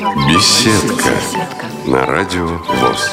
[0.00, 1.12] Беседка
[1.86, 3.10] на радио ВОЗ.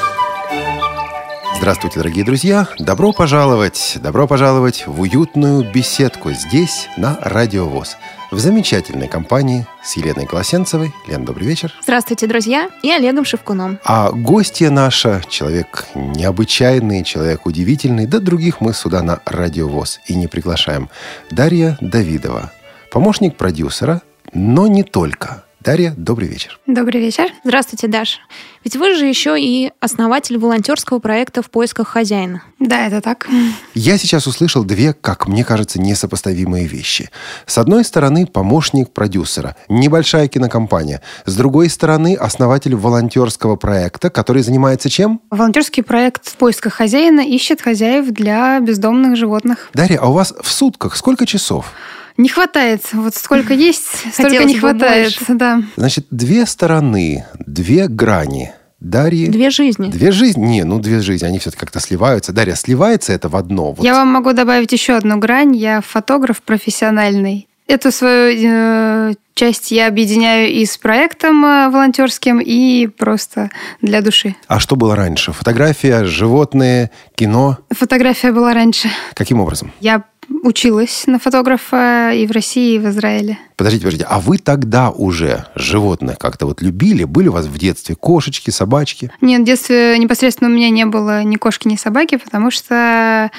[1.57, 2.65] Здравствуйте, дорогие друзья!
[2.79, 7.97] Добро пожаловать, добро пожаловать в уютную беседку здесь, на Радио ВОЗ.
[8.31, 10.93] В замечательной компании с Еленой Колосенцевой.
[11.09, 11.73] Лен, добрый вечер.
[11.83, 13.79] Здравствуйте, друзья, и Олегом Шевкуном.
[13.83, 20.15] А гостья наша, человек необычайный, человек удивительный, да других мы сюда на Радио ВОЗ и
[20.15, 20.89] не приглашаем.
[21.31, 22.53] Дарья Давидова,
[22.91, 24.01] помощник продюсера,
[24.31, 26.61] но не только– Дарья, добрый вечер.
[26.65, 27.29] Добрый вечер.
[27.43, 28.19] Здравствуйте, Даша.
[28.63, 32.41] Ведь вы же еще и основатель волонтерского проекта «В поисках хозяина».
[32.57, 33.27] Да, это так.
[33.73, 37.09] Я сейчас услышал две, как мне кажется, несопоставимые вещи.
[37.45, 41.01] С одной стороны, помощник продюсера, небольшая кинокомпания.
[41.25, 45.19] С другой стороны, основатель волонтерского проекта, который занимается чем?
[45.31, 49.69] Волонтерский проект «В поисках хозяина» ищет хозяев для бездомных животных.
[49.73, 51.73] Дарья, а у вас в сутках сколько часов?
[52.17, 52.81] Не хватает.
[52.93, 55.17] Вот сколько есть, столько Хотелось не хватает.
[55.29, 55.61] Да.
[55.75, 58.51] Значит, две стороны, две грани.
[58.79, 59.27] Дарьи.
[59.27, 59.89] Две жизни.
[59.89, 60.45] Две жизни.
[60.45, 62.31] Не, ну две жизни, они все-таки как-то сливаются.
[62.31, 63.71] Дарья, сливается это в одно.
[63.71, 63.83] Вот.
[63.83, 65.55] Я вам могу добавить еще одну грань.
[65.55, 67.47] Я фотограф профессиональный.
[67.67, 73.49] Эту свою э, часть я объединяю и с проектом э, волонтерским, и просто
[73.81, 74.35] для души.
[74.47, 75.33] А что было раньше?
[75.33, 77.57] Фотография, животные, кино?
[77.71, 78.89] Фотография была раньше.
[79.15, 79.73] Каким образом?
[79.81, 80.03] Я
[80.43, 83.37] училась на фотографа и в России, и в Израиле.
[83.57, 87.05] Подождите, подождите, а вы тогда уже животных как-то вот любили?
[87.05, 89.11] Были у вас в детстве кошечки, собачки?
[89.19, 93.31] Нет, в детстве непосредственно у меня не было ни кошки, ни собаки, потому что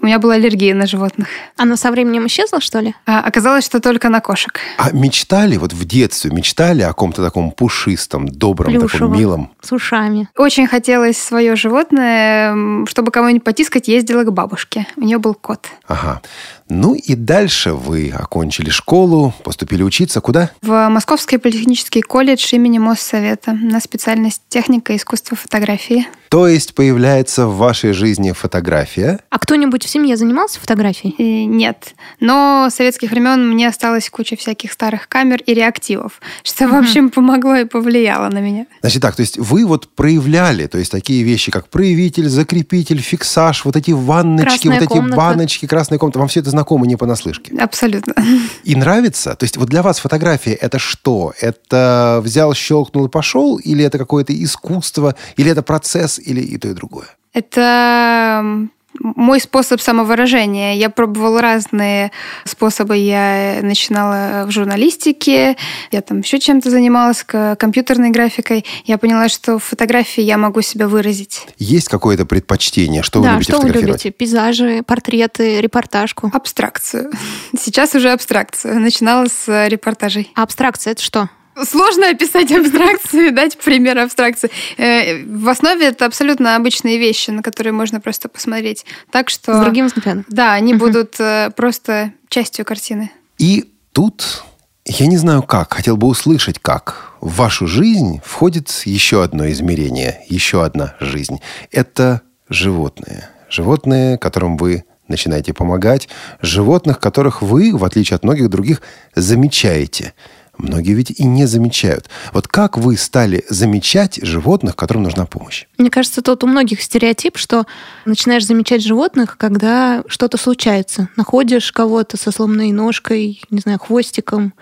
[0.00, 1.28] у меня была аллергия на животных.
[1.56, 2.94] Она со временем исчезла, что ли?
[3.06, 4.60] А, оказалось, что только на кошек.
[4.76, 9.50] А мечтали вот в детстве, мечтали о ком-то таком пушистом, добром, Плюшевом, таком милом?
[9.62, 10.28] С ушами.
[10.36, 14.86] Очень хотелось свое животное, чтобы кого-нибудь потискать, ездила к бабушке.
[14.96, 15.66] У нее был кот.
[15.86, 16.20] Ага.
[16.68, 20.50] Ну и дальше вы окончили школу, поступили учиться куда?
[20.62, 26.06] В Московский политехнический колледж имени Моссовета на специальность техника искусства фотографии.
[26.32, 29.20] То есть появляется в вашей жизни фотография?
[29.28, 31.14] А кто-нибудь в семье занимался фотографией?
[31.18, 31.94] И нет.
[32.20, 37.10] Но с советских времен мне осталась куча всяких старых камер и реактивов, что, в общем,
[37.10, 38.64] помогло и повлияло на меня.
[38.80, 43.66] Значит так, то есть вы вот проявляли, то есть такие вещи, как проявитель, закрепитель, фиксаж,
[43.66, 45.08] вот эти ванночки, красная вот комната.
[45.08, 47.54] эти баночки, красная комната, вам все это знакомо не понаслышке?
[47.58, 48.14] Абсолютно.
[48.64, 49.36] И нравится?
[49.36, 51.34] То есть вот для вас фотография это что?
[51.38, 53.58] Это взял, щелкнул и пошел?
[53.58, 55.14] Или это какое-то искусство?
[55.36, 56.21] Или это процесс?
[56.24, 57.06] Или и то, и другое?
[57.32, 58.68] Это
[58.98, 60.74] мой способ самовыражения.
[60.74, 62.12] Я пробовала разные
[62.44, 62.96] способы.
[62.96, 65.56] Я начинала в журналистике,
[65.90, 68.64] я там еще чем-то занималась, компьютерной графикой.
[68.84, 71.46] Я поняла, что в фотографии я могу себя выразить.
[71.58, 73.02] Есть какое-то предпочтение?
[73.02, 73.86] Что да, вы любите что фотографировать?
[73.86, 74.10] вы любите?
[74.10, 76.30] Пейзажи, портреты, репортажку?
[76.32, 77.10] Абстракцию.
[77.58, 78.78] Сейчас уже абстракцию.
[78.80, 80.30] Начинала с репортажей.
[80.34, 81.28] А абстракция это что?
[81.64, 84.50] Сложно описать абстракцию, дать пример абстракции.
[84.78, 88.86] Э, в основе это абсолютно обычные вещи, на которые можно просто посмотреть.
[89.10, 89.60] Так что...
[89.60, 90.24] С другим взглядом.
[90.28, 93.10] Да, они будут э, просто частью картины.
[93.38, 94.44] И тут,
[94.86, 100.24] я не знаю как, хотел бы услышать как, в вашу жизнь входит еще одно измерение,
[100.28, 101.40] еще одна жизнь.
[101.70, 103.28] Это животные.
[103.50, 106.08] Животные, которым вы начинаете помогать,
[106.40, 108.80] животных, которых вы, в отличие от многих других,
[109.14, 110.14] замечаете–
[110.58, 112.08] Многие ведь и не замечают.
[112.32, 115.64] Вот как вы стали замечать животных, которым нужна помощь?
[115.78, 117.66] Мне кажется, тут у многих стереотип, что
[118.04, 121.08] начинаешь замечать животных, когда что-то случается.
[121.16, 124.52] Находишь кого-то со сломанной ножкой, не знаю, хвостиком,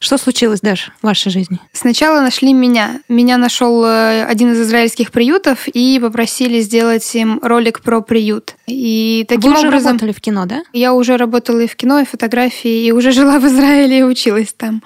[0.00, 1.58] что случилось, Даш, в вашей жизни?
[1.72, 3.00] Сначала нашли меня.
[3.10, 8.56] Меня нашел э, один из израильских приютов и попросили сделать им ролик про приют.
[8.66, 9.92] И таким Вы уже образом...
[9.92, 10.62] работали в кино, да?
[10.72, 14.02] Я уже работала и в кино, и в фотографии, и уже жила в Израиле и
[14.02, 14.82] училась там.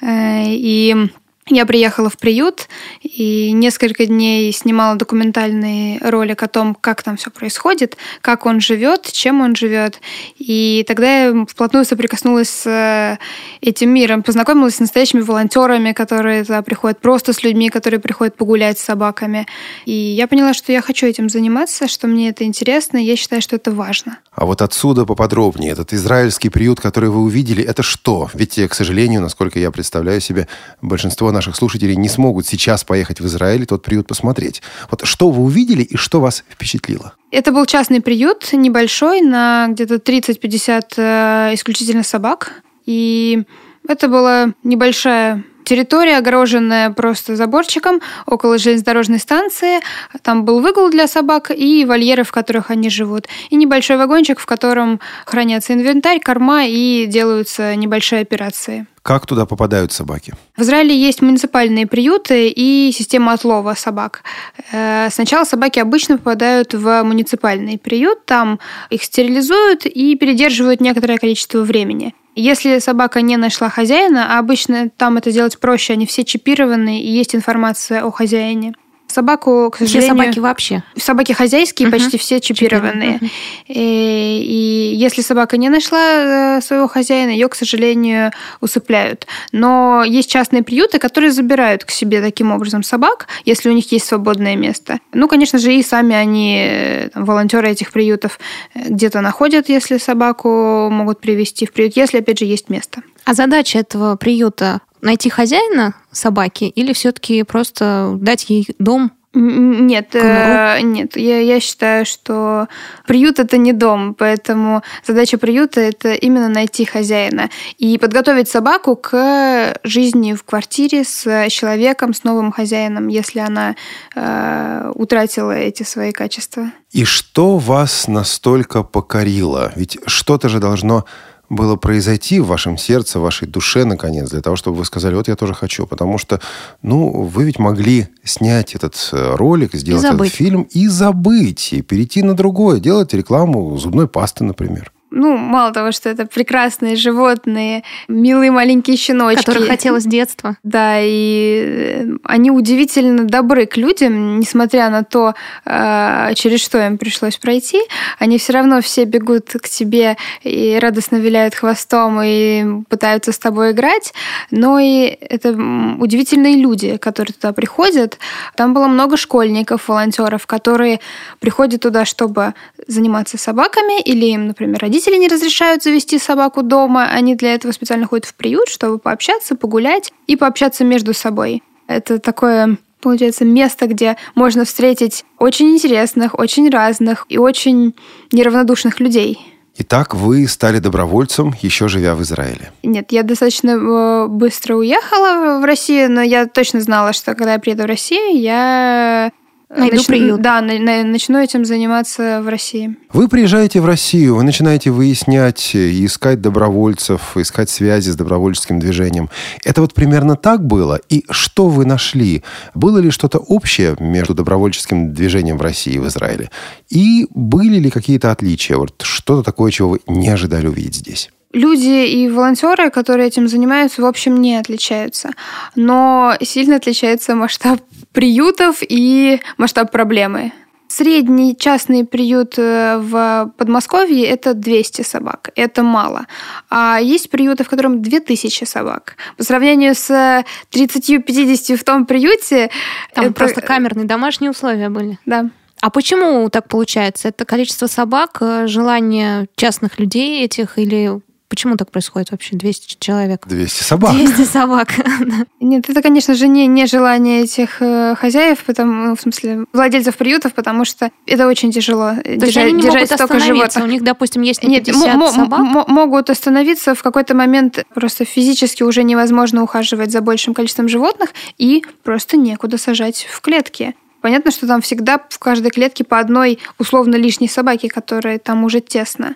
[0.00, 1.10] Э, и
[1.48, 2.68] я приехала в приют
[3.02, 9.10] и несколько дней снимала документальный ролик о том, как там все происходит, как он живет,
[9.10, 10.00] чем он живет.
[10.38, 13.18] И тогда я вплотную соприкоснулась с э,
[13.60, 18.78] этим миром, познакомилась с настоящими волонтерами, которые туда приходят, просто с людьми, которые приходят погулять
[18.78, 19.48] с собаками.
[19.84, 23.42] И я поняла, что я хочу этим заниматься, что мне это интересно, и я считаю,
[23.42, 24.18] что это важно.
[24.30, 25.72] А вот отсюда поподробнее.
[25.72, 28.30] Этот израильский приют, который вы увидели, это что?
[28.32, 30.46] Ведь, к сожалению, насколько я представляю себе,
[30.80, 34.62] большинство наших слушателей не смогут сейчас поехать в Израиль и тот приют посмотреть.
[34.90, 37.14] Вот что вы увидели и что вас впечатлило?
[37.30, 42.62] Это был частный приют, небольшой, на где-то 30-50 э, исключительно собак.
[42.86, 43.42] И
[43.88, 49.80] это была небольшая Территория, огороженная просто заборчиком около железнодорожной станции.
[50.22, 53.28] Там был выгул для собак и вольеры, в которых они живут.
[53.50, 58.86] И небольшой вагончик, в котором хранятся инвентарь, корма и делаются небольшие операции.
[59.02, 60.32] Как туда попадают собаки?
[60.56, 64.22] В Израиле есть муниципальные приюты и система отлова собак.
[64.70, 68.60] Э, сначала собаки обычно попадают в муниципальный приют, там
[68.90, 72.14] их стерилизуют и передерживают некоторое количество времени.
[72.34, 77.10] Если собака не нашла хозяина, а обычно там это делать проще, они все чипированы и
[77.10, 78.72] есть информация о хозяине.
[79.12, 80.02] Собаку, к сожалению...
[80.02, 80.82] Все собаки вообще?
[80.96, 81.96] Собаки хозяйские, угу.
[81.96, 83.16] почти все чипированные.
[83.16, 83.26] Угу.
[83.68, 89.26] И, и если собака не нашла э, своего хозяина, ее, к сожалению, усыпляют.
[89.52, 94.06] Но есть частные приюты, которые забирают к себе таким образом собак, если у них есть
[94.06, 94.98] свободное место.
[95.12, 98.38] Ну, конечно же, и сами они, э, там, волонтеры этих приютов,
[98.74, 103.02] э, где-то находят, если собаку могут привести в приют, если, опять же, есть место.
[103.24, 109.12] А задача этого приюта найти хозяина собаки или все-таки просто дать ей дом?
[109.34, 112.68] Нет, э, нет, я, я считаю, что
[113.06, 119.78] приют это не дом, поэтому задача приюта это именно найти хозяина и подготовить собаку к
[119.84, 123.74] жизни в квартире с человеком, с новым хозяином, если она
[124.14, 126.70] э, утратила эти свои качества.
[126.90, 129.72] И что вас настолько покорило?
[129.76, 131.06] Ведь что-то же должно
[131.52, 135.28] было произойти в вашем сердце, в вашей душе, наконец, для того, чтобы вы сказали, вот
[135.28, 135.86] я тоже хочу.
[135.86, 136.40] Потому что,
[136.82, 142.22] ну, вы ведь могли снять этот э, ролик, сделать этот фильм и забыть, и перейти
[142.22, 148.50] на другое, делать рекламу зубной пасты, например ну, мало того, что это прекрасные животные, милые
[148.50, 149.44] маленькие щеночки.
[149.44, 150.56] Которых хотелось с детства.
[150.62, 156.98] Да, и э, они удивительно добры к людям, несмотря на то, э, через что им
[156.98, 157.80] пришлось пройти.
[158.18, 163.72] Они все равно все бегут к тебе и радостно виляют хвостом и пытаются с тобой
[163.72, 164.12] играть.
[164.50, 165.50] Но и это
[165.98, 168.18] удивительные люди, которые туда приходят.
[168.56, 171.00] Там было много школьников, волонтеров, которые
[171.38, 172.54] приходят туда, чтобы
[172.86, 177.72] заниматься собаками, или им, например, родители родители не разрешают завести собаку дома, они для этого
[177.72, 181.62] специально ходят в приют, чтобы пообщаться, погулять и пообщаться между собой.
[181.88, 187.96] Это такое получается, место, где можно встретить очень интересных, очень разных и очень
[188.30, 189.40] неравнодушных людей.
[189.76, 192.70] Итак, вы стали добровольцем, еще живя в Израиле.
[192.84, 197.58] Нет, я достаточно э, быстро уехала в Россию, но я точно знала, что когда я
[197.58, 199.32] приеду в Россию, я
[199.74, 200.06] Найду Нач...
[200.06, 200.42] приют.
[200.42, 202.96] Да, на, на, начну этим заниматься в России.
[203.12, 209.30] Вы приезжаете в Россию, вы начинаете выяснять и искать добровольцев, искать связи с добровольческим движением.
[209.64, 211.00] Это вот примерно так было?
[211.08, 212.42] И что вы нашли?
[212.74, 216.50] Было ли что-то общее между добровольческим движением в России и в Израиле?
[216.90, 218.76] И были ли какие-то отличия?
[218.76, 221.30] Вот что-то такое, чего вы не ожидали увидеть здесь?
[221.52, 225.30] Люди и волонтеры, которые этим занимаются, в общем, не отличаются.
[225.74, 227.80] Но сильно отличается масштаб
[228.12, 230.52] приютов и масштаб проблемы.
[230.88, 235.48] Средний частный приют э, в Подмосковье– это 200 собак.
[235.56, 236.26] Это мало.
[236.68, 239.16] А есть приюты, в котором 2000 собак.
[239.38, 242.70] По сравнению с 30-50 в том приюте...
[243.14, 243.32] Там это...
[243.32, 245.18] просто камерные домашние условия были.
[245.24, 245.48] Да.
[245.80, 247.28] А почему так получается?
[247.28, 251.22] Это количество собак, э, желание частных людей этих или
[251.52, 252.56] Почему так происходит вообще?
[252.56, 253.46] 200 человек.
[253.46, 254.12] 200 собак.
[254.14, 254.88] 200 собак.
[255.60, 260.16] Нет, это, конечно же, не, не желание этих э, хозяев, потому, ну, в смысле, владельцев
[260.16, 262.14] приютов, потому что это очень тяжело.
[262.24, 263.84] То держать, они не держать могут столько животных.
[263.84, 265.88] У них, допустим, есть не 50 Нет, собак?
[265.88, 267.84] могут остановиться в какой-то момент.
[267.92, 273.94] Просто физически уже невозможно ухаживать за большим количеством животных и просто некуда сажать в клетки.
[274.22, 278.80] Понятно, что там всегда в каждой клетке по одной условно лишней собаке, которая там уже
[278.80, 279.34] тесно.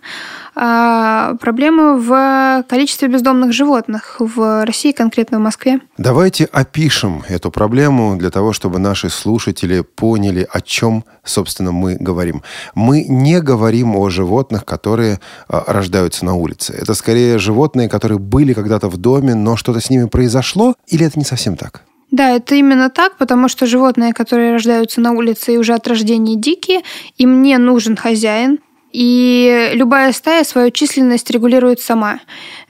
[0.55, 5.81] А проблема в количестве бездомных животных в России, конкретно в Москве.
[5.99, 12.43] Давайте опишем эту проблему для того, чтобы наши слушатели поняли, о чем, собственно, мы говорим.
[12.75, 16.73] Мы не говорим о животных, которые а, рождаются на улице.
[16.73, 21.19] Это скорее животные, которые были когда-то в доме, но что-то с ними произошло, или это
[21.19, 21.83] не совсем так?
[22.11, 26.37] Да, это именно так, потому что животные, которые рождаются на улице и уже от рождения
[26.37, 26.83] дикие,
[27.19, 28.61] им не нужен хозяин,
[28.93, 32.21] и любая стая свою численность регулирует сама.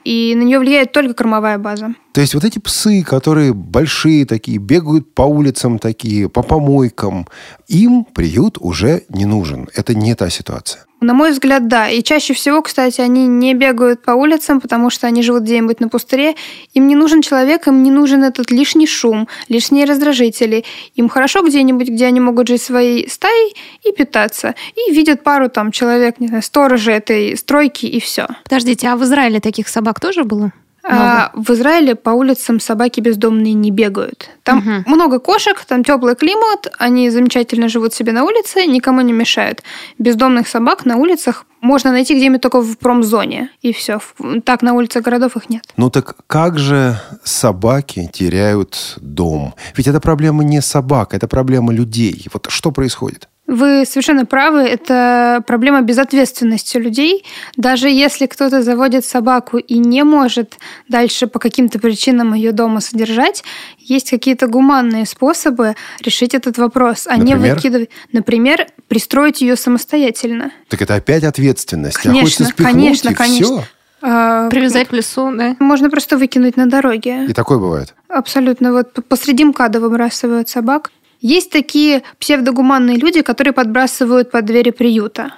[0.03, 1.93] И на нее влияет только кормовая база.
[2.11, 7.27] То есть вот эти псы, которые большие такие, бегают по улицам такие, по помойкам,
[7.69, 9.69] им приют уже не нужен.
[9.73, 10.86] Это не та ситуация.
[10.99, 11.89] На мой взгляд, да.
[11.89, 15.89] И чаще всего, кстати, они не бегают по улицам, потому что они живут где-нибудь на
[15.89, 16.35] пустыре.
[16.73, 20.65] Им не нужен человек, им не нужен этот лишний шум, лишние раздражители.
[20.95, 24.55] Им хорошо где-нибудь, где они могут жить своей стаей и питаться.
[24.75, 28.27] И видят пару там человек, не знаю, сторожа этой стройки и все.
[28.43, 30.51] Подождите, а в Израиле таких собак тоже было?
[30.89, 34.29] А в Израиле по улицам собаки бездомные не бегают.
[34.43, 34.95] Там угу.
[34.95, 39.63] много кошек, там теплый климат, они замечательно живут себе на улице, никому не мешают.
[39.97, 43.99] Бездомных собак на улицах можно найти где-нибудь только в промзоне, и все.
[44.45, 45.63] Так на улицах городов их нет.
[45.75, 49.55] Ну так как же собаки теряют дом?
[49.75, 52.27] Ведь это проблема не собак, это проблема людей.
[52.31, 53.27] Вот что происходит?
[53.47, 57.23] Вы совершенно правы, это проблема безответственности людей.
[57.55, 60.57] Даже если кто-то заводит собаку и не может
[60.89, 63.45] дальше по каким-то причинам ее дома содержать,
[63.79, 67.37] есть какие-то гуманные способы решить этот вопрос, а Например?
[67.39, 67.89] не выкидывать.
[68.11, 70.51] Например, пристроить ее самостоятельно.
[70.67, 71.97] Так это опять ответственность.
[71.97, 73.61] Конечно, а конечно, и конечно.
[73.61, 73.67] Все.
[74.01, 75.55] А, Привязать в лесу, да?
[75.59, 77.25] Можно просто выкинуть на дороге.
[77.27, 77.95] И такое бывает.
[78.09, 78.71] Абсолютно.
[78.71, 80.91] Вот посреди МКАДа выбрасывают собак.
[81.21, 85.33] Есть такие псевдогуманные люди, которые подбрасывают под двери приюта.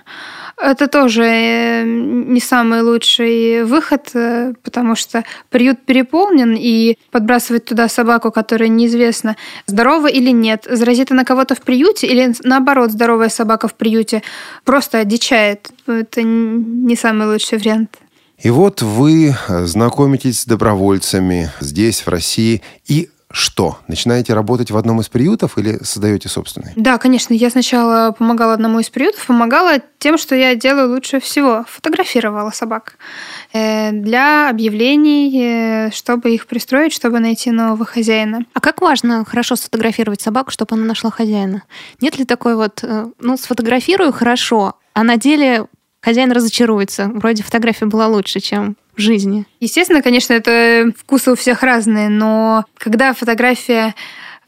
[0.62, 7.88] Это тоже э, не самый лучший выход, э, потому что приют переполнен, и подбрасывать туда
[7.88, 13.70] собаку, которая неизвестно, здорова или нет, заразит она кого-то в приюте, или наоборот, здоровая собака
[13.70, 14.22] в приюте
[14.66, 15.70] просто одичает.
[15.88, 17.98] Это не самый лучший вариант.
[18.38, 23.78] И вот вы знакомитесь с добровольцами здесь, в России, и что?
[23.88, 26.74] Начинаете работать в одном из приютов или создаете собственный?
[26.76, 27.34] Да, конечно.
[27.34, 31.64] Я сначала помогала одному из приютов, помогала тем, что я делаю лучше всего.
[31.68, 32.96] Фотографировала собак
[33.54, 38.46] э, для объявлений, э, чтобы их пристроить, чтобы найти нового хозяина.
[38.54, 41.64] А как важно хорошо сфотографировать собаку, чтобы она нашла хозяина?
[42.02, 45.68] Нет ли такой вот, э, ну, сфотографирую хорошо, а на деле
[46.02, 47.12] хозяин разочаруется.
[47.14, 49.46] Вроде фотография была лучше, чем жизни.
[49.60, 53.96] Естественно, конечно, это вкусы у всех разные, но когда фотография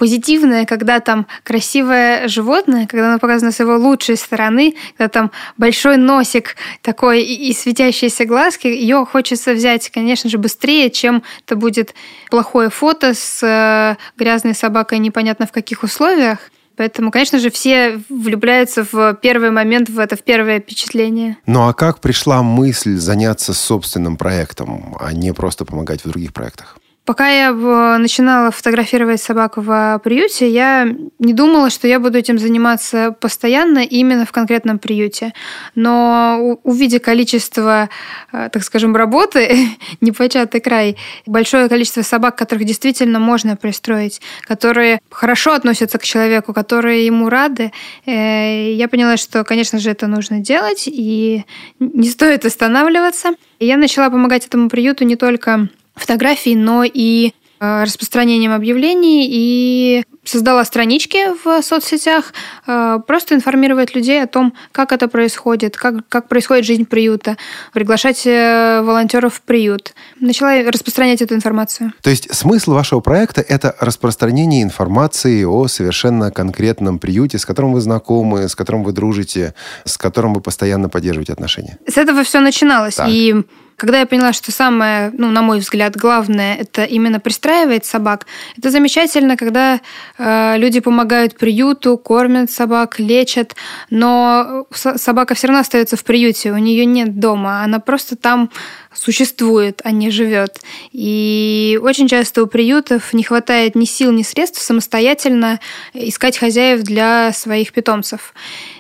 [0.02, 5.98] позитивная, когда там красивое животное, когда оно показано с его лучшей стороны, когда там большой
[5.98, 11.94] носик такой и, и светящиеся глазки, ее хочется взять, конечно же, быстрее, чем это будет
[12.32, 16.50] плохое фото с э, грязной собакой непонятно в каких условиях.
[16.82, 21.38] Поэтому, конечно же, все влюбляются в первый момент, в это в первое впечатление.
[21.46, 26.80] Ну а как пришла мысль заняться собственным проектом, а не просто помогать в других проектах?
[27.04, 27.52] Пока я
[27.98, 34.26] начинала фотографировать собак в приюте, я не думала, что я буду этим заниматься постоянно именно
[34.26, 35.34] в конкретном приюте.
[35.74, 37.90] Но увидя количество,
[38.32, 39.70] э, так скажем, работы,
[40.02, 47.08] непочатый край, большое количество собак, которых действительно можно пристроить, которые хорошо относятся к человеку, которые
[47.08, 47.72] ему рады,
[48.06, 51.46] э, я поняла, что, конечно же, это нужно делать, и
[51.80, 53.30] не стоит останавливаться.
[53.60, 60.64] я начала помогать этому приюту не только фотографий, но и э, распространением объявлений и создала
[60.66, 62.34] странички в соцсетях,
[62.68, 67.38] э, просто информировать людей о том, как это происходит, как, как происходит жизнь приюта,
[67.74, 69.94] приглашать э, волонтеров в приют.
[70.20, 71.94] Начала распространять эту информацию.
[72.02, 77.82] То есть смысл вашего проекта– это распространение информации о совершенно конкретном приюте, с которым вы
[77.82, 79.56] знакомы, с которым вы дружите,
[79.86, 81.80] с которым вы постоянно поддерживаете отношения.
[81.88, 82.96] С этого все начиналось.
[82.96, 83.10] Так.
[83.10, 83.44] И
[83.82, 88.70] когда я поняла, что самое, ну, на мой взгляд, главное это именно пристраивать собак, это
[88.70, 89.82] замечательно, когда
[90.20, 93.56] э, люди помогают приюту, кормят собак, лечат,
[93.90, 98.52] но собака все равно остается в приюте, у нее нет дома, она просто там
[98.94, 100.60] существует, а не живет.
[100.92, 105.60] И очень часто у приютов не хватает ни сил, ни средств самостоятельно
[105.94, 108.34] искать хозяев для своих питомцев.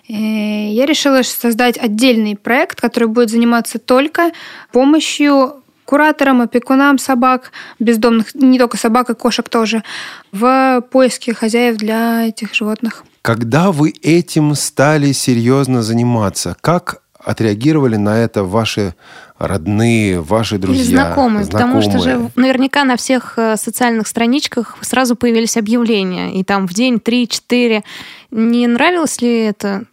[0.09, 4.31] Э, я решила создать отдельный проект, который будет заниматься только
[4.71, 9.83] помощью кураторам, опекунам собак, бездомных, не только собак, и кошек тоже,
[10.31, 13.03] в поиске хозяев для этих животных.
[13.21, 18.95] Когда вы этим стали серьезно заниматься, как отреагировали на это ваши
[19.47, 24.77] родные, ваши друзья, Или знакомые, знакомые, потому что же наверняка на всех э, социальных страничках
[24.81, 27.83] сразу появились объявления, и там в день 3-4.
[28.31, 29.85] Не нравилось ли это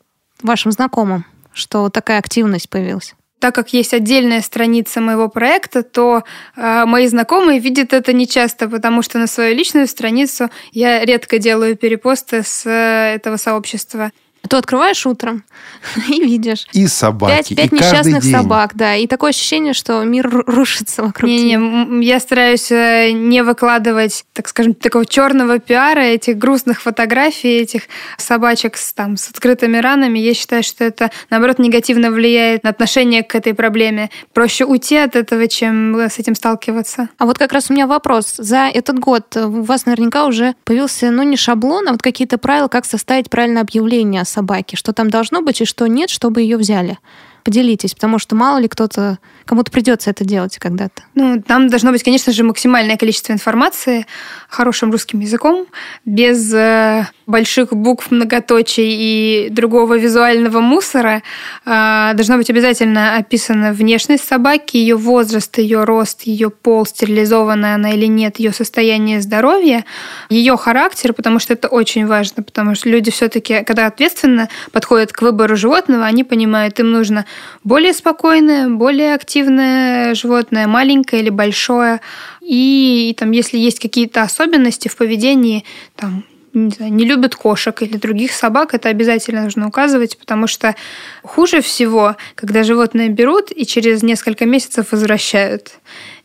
[0.43, 3.15] вашим знакомым, что такая активность появилась?
[3.39, 6.25] так как есть отдельная страница моего проекта, то
[6.57, 11.77] э, мои знакомые видят это нечасто, потому что на свою личную страницу я редко делаю
[11.77, 14.11] перепосты с э, этого сообщества.
[14.43, 15.45] А то открываешь утром
[16.09, 16.67] и видишь.
[16.73, 17.55] И собаки.
[17.55, 18.33] Пять, пять и несчастных день.
[18.33, 18.95] собак, да.
[18.95, 21.57] И такое ощущение, что мир рушится вокруг не, тебя.
[21.59, 27.83] Не, я стараюсь э, не выкладывать, так скажем, такого черного пиара, этих грустных фотографий, этих
[28.17, 30.19] собачек с, там, с открытыми ранами.
[30.19, 34.11] Я считаю, что это, наоборот, негативно влияет на отношение к этой проблеме.
[34.33, 37.09] Проще уйти от этого, чем с этим сталкиваться.
[37.19, 38.35] А вот как раз у меня вопрос.
[38.37, 42.69] За этот год у вас наверняка уже появился, ну, не шаблон, а вот какие-то правила,
[42.69, 46.99] как составить правильное объявление собаки, что там должно быть и что нет, чтобы ее взяли.
[47.45, 51.03] Поделитесь, потому что мало ли кто-то, кому-то придется это делать когда-то.
[51.15, 54.07] Ну, там должно быть, конечно же, максимальное количество информации
[54.49, 55.67] хорошим русским языком,
[56.05, 61.23] без э, больших букв, многоточий и другого визуального мусора.
[61.65, 67.93] Э, должна быть обязательно описана внешность собаки, ее возраст, ее рост, ее пол, стерилизованная она
[67.93, 69.85] или нет, ее состояние здоровья,
[70.29, 75.23] ее характер, потому что это очень важно, потому что люди все-таки, когда ответственно подходят к
[75.23, 77.27] выбору животного, они понимают, им нужно
[77.65, 82.01] более спокойное, более активное животное, маленькое или большое.
[82.41, 85.65] И, и там, если есть какие-то особенности в поведении,
[85.97, 90.75] там, не, знаю, не любят кошек или других собак, это обязательно нужно указывать, потому что
[91.23, 95.73] хуже всего, когда животное берут и через несколько месяцев возвращают.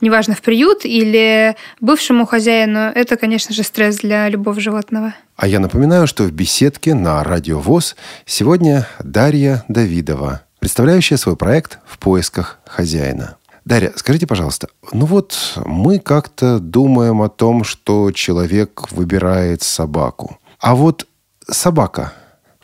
[0.02, 5.14] Неважно, в приют или бывшему хозяину, это, конечно же, стресс для любого животного.
[5.36, 7.96] А я напоминаю, что в беседке на Радио ВОЗ
[8.26, 13.36] сегодня Дарья Давидова, представляющая свой проект «В поисках хозяина».
[13.66, 20.40] Дарья, скажите, пожалуйста, ну вот мы как-то думаем о том, что человек выбирает собаку.
[20.60, 21.06] А вот
[21.52, 22.14] собака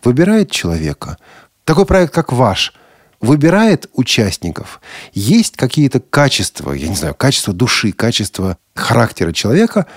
[0.01, 1.17] выбирает человека.
[1.65, 2.73] Такой проект, как ваш,
[3.19, 4.79] выбирает участников.
[5.11, 9.87] Есть какие-то качества, я не знаю, качество души, качество характера человека,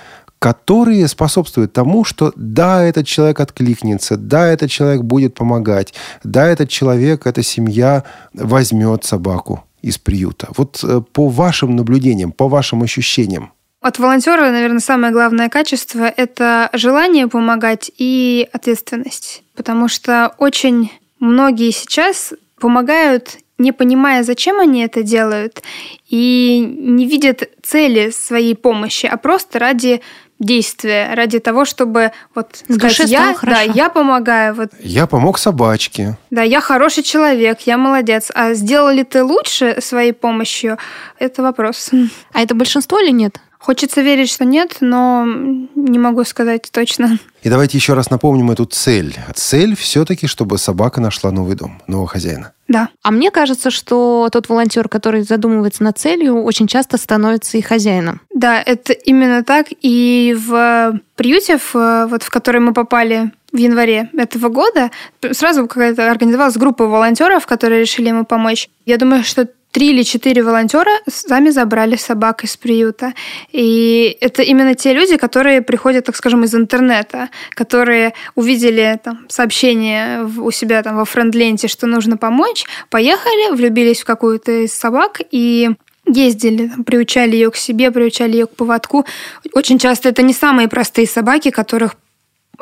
[0.42, 5.94] которые способствуют тому, что да, этот человек откликнется, да, этот человек будет помогать,
[6.24, 8.02] да, этот человек, эта семья
[8.34, 10.48] возьмет собаку из приюта.
[10.56, 13.52] Вот э, по вашим наблюдениям, по вашим ощущениям.
[13.80, 19.44] От волонтера, наверное, самое главное качество– это желание помогать и ответственность.
[19.54, 25.62] Потому что очень многие сейчас помогают не понимая, зачем они это делают,
[26.08, 30.00] и не видят цели своей помощи, а просто ради
[30.42, 33.46] действия, ради того, чтобы вот В сказать, я, хорошо.
[33.46, 34.54] да, я помогаю.
[34.54, 36.16] Вот, Я помог собачке.
[36.30, 38.30] да, я хороший человек, я молодец.
[38.34, 40.76] А сделал ли ты лучше своей помощью?
[41.18, 41.90] Это вопрос.
[42.32, 43.38] А это большинство или нет?
[43.62, 47.20] Хочется верить, что нет, но не могу сказать точно.
[47.42, 49.16] И давайте еще раз напомним эту цель.
[49.36, 52.52] Цель все-таки, чтобы собака нашла новый дом, нового хозяина.
[52.66, 52.88] Да.
[53.02, 58.20] А мне кажется, что тот волонтер, который задумывается над целью, очень часто становится и хозяином.
[58.34, 59.68] Да, это именно так.
[59.80, 64.90] И в приюте, в, вот в который мы попали в январе этого года,
[65.30, 68.68] сразу какая-то организовалась группа волонтеров, которые решили ему помочь.
[68.86, 73.14] Я думаю, что три или четыре волонтера сами забрали собак из приюта.
[73.50, 80.24] И это именно те люди, которые приходят, так скажем, из интернета, которые увидели там, сообщение
[80.24, 85.70] у себя там во френд-ленте, что нужно помочь, поехали, влюбились в какую-то из собак и
[86.06, 89.06] ездили, там, приучали ее к себе, приучали ее к поводку.
[89.54, 91.96] Очень часто это не самые простые собаки, которых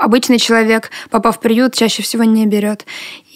[0.00, 2.86] обычный человек, попав в приют, чаще всего не берет.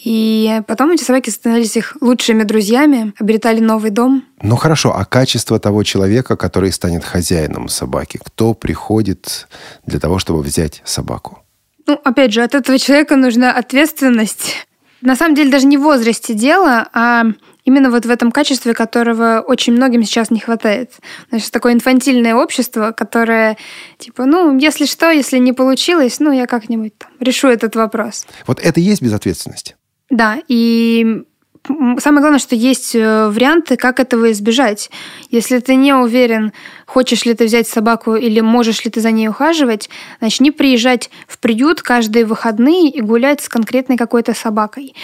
[0.03, 4.23] И потом эти собаки становились их лучшими друзьями, обретали новый дом.
[4.41, 8.19] Ну хорошо, а качество того человека, который станет хозяином собаки?
[8.23, 9.47] Кто приходит
[9.85, 11.39] для того, чтобы взять собаку?
[11.87, 14.67] Ну, опять же, от этого человека нужна ответственность.
[15.05, 17.25] На самом деле даже не в возрасте дело, а
[17.63, 20.93] именно вот в этом качестве, которого очень многим сейчас не хватает.
[21.29, 23.57] Значит, такое инфантильное общество, которое
[23.99, 28.25] типа, ну, если что, если не получилось, ну, я как-нибудь там решу этот вопрос.
[28.47, 29.75] Вот это и есть безответственность.
[30.09, 31.23] Да, и
[31.67, 34.89] самое главное, что есть э, варианты, как этого избежать.
[35.29, 36.53] Если ты не уверен,
[36.85, 39.89] хочешь ли ты взять собаку или можешь ли ты за ней ухаживать,
[40.21, 44.95] начни приезжать в приют каждые выходные и гулять с конкретной какой-то собакой.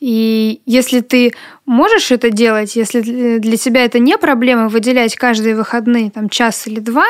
[0.00, 1.34] И если ты
[1.66, 6.78] можешь это делать, если для тебя это не проблема выделять каждые выходные там час или
[6.78, 7.06] два,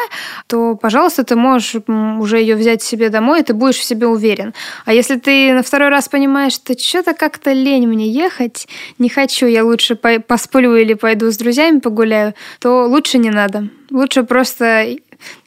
[0.47, 4.55] то, пожалуйста, ты можешь уже ее взять себе домой, и ты будешь в себе уверен.
[4.87, 8.67] А если ты на второй раз понимаешь, что что-то как-то лень мне ехать,
[8.99, 13.69] не хочу, я лучше посплю или пойду с друзьями погуляю, то лучше не надо.
[13.91, 14.97] Лучше просто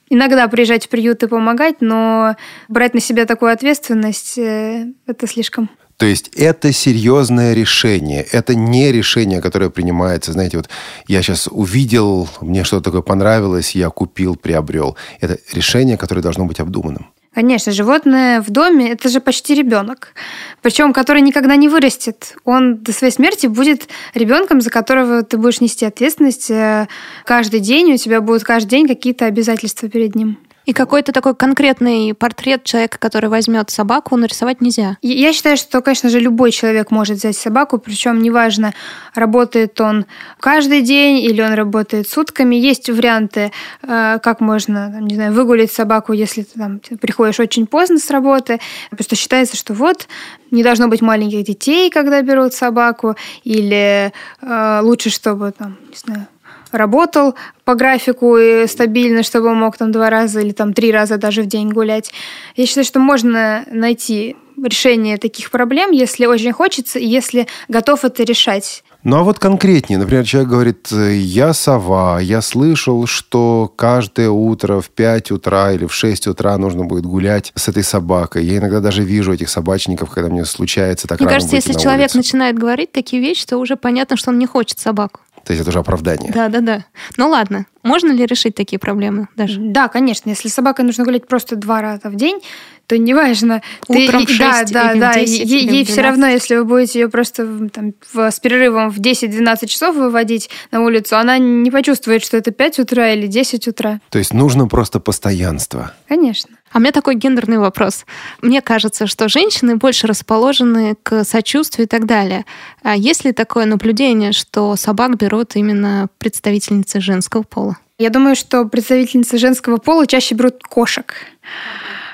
[0.10, 2.36] иногда приезжать в приют и помогать, но
[2.68, 5.70] брать на себя такую ответственность э,– это слишком.
[6.02, 8.24] То есть это серьезное решение.
[8.32, 10.68] Это не решение, которое принимается, знаете, вот
[11.08, 14.98] я сейчас увидел, мне что-то такое понравилось, я купил, приобрел.
[15.20, 17.12] Это решение, которое должно быть обдуманным.
[17.36, 20.16] Конечно, животное в доме– это же почти ребенок.
[20.64, 22.34] Причем, который никогда не вырастет.
[22.46, 26.88] Он до своей смерти будет ребенком, за которого ты будешь нести ответственность э,
[27.26, 30.40] каждый день, у тебя будут каждый день какие-то обязательства перед ним.
[30.66, 34.98] И какой-то такой конкретный портрет человека, который возьмет собаку, нарисовать нельзя.
[35.02, 38.74] Я считаю, что, конечно же, любой человек может взять собаку, причем неважно,
[39.16, 40.06] работает он
[40.40, 42.56] каждый день или он работает сутками.
[42.56, 47.98] Есть варианты, э, как можно, не знаю, выгулить собаку, если ты там приходишь очень поздно
[47.98, 48.60] с работы.
[48.92, 50.08] Просто считается, что вот
[50.52, 56.28] не должно быть маленьких детей, когда берут собаку, или э, лучше, чтобы там, не знаю,
[56.72, 61.18] работал по графику и стабильно, чтобы он мог там два раза или там три раза
[61.18, 62.12] даже в день гулять.
[62.56, 68.24] Я считаю, что можно найти решение таких проблем, если очень хочется и если готов это
[68.24, 68.84] решать.
[69.04, 74.90] Ну а вот конкретнее, например, человек говорит, я сова, я слышал, что каждое утро в
[74.90, 78.46] 5 утра или в 6 утра нужно будет гулять с этой собакой.
[78.46, 82.18] Я иногда даже вижу этих собачников, когда мне случается так Мне кажется, если человек улицу.
[82.18, 85.22] начинает говорить такие вещи, то уже понятно, что он не хочет собаку.
[85.44, 86.32] То есть это уже оправдание.
[86.32, 86.86] Да, да, да.
[87.18, 89.60] Ну ладно, можно ли решить такие проблемы даже?
[89.60, 90.30] Да, конечно.
[90.30, 92.42] Если с собакой нужно гулять просто два раза в день,
[92.88, 93.62] то неважно.
[93.88, 95.14] Утром ты, в 6 да, да, или да.
[95.14, 99.00] 10, ей, ей все равно, если вы будете ее просто там, в, с перерывом в
[99.00, 104.00] 10-12 часов выводить на улицу, она не почувствует, что это 5 утра или 10 утра.
[104.10, 105.94] То есть нужно просто постоянство.
[106.08, 106.58] Конечно.
[106.72, 108.06] А у меня такой гендерный вопрос.
[108.42, 112.46] Мне кажется, что женщины больше расположены к сочувствию и так далее.
[112.84, 117.78] А есть ли такое наблюдение, что собак берут именно представительницы женского пола?
[117.98, 121.14] Я думаю, что представительницы женского пола чаще берут кошек.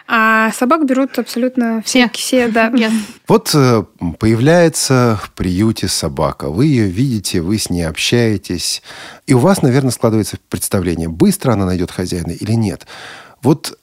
[0.10, 2.10] А собак берут абсолютно все.
[2.14, 2.70] Все, да.
[2.78, 2.92] Yes.
[3.28, 3.84] Вот э,
[4.20, 6.50] появляется в приюте собака.
[6.50, 8.82] Вы ее видите, вы с ней общаетесь.
[9.26, 12.88] И у вас, наверное, складывается представление, быстро она найдет хозяина или нет.
[13.42, 13.78] Вот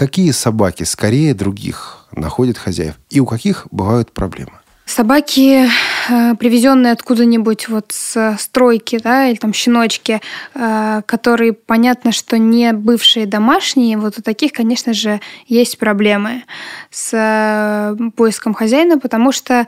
[0.00, 2.94] какие собаки скорее других находят хозяев?
[3.10, 4.52] И у каких бывают проблемы?
[4.86, 5.68] Собаки,
[6.08, 10.22] э, привезенные откуда-нибудь вот с стройки, да, или там щеночки,
[10.54, 16.44] э, которые, понятно, что не бывшие домашние, вот у таких, конечно же, есть проблемы
[16.90, 19.66] с э, поиском хозяина, потому что,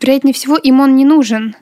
[0.00, 1.56] вероятнее всего, им он не нужен.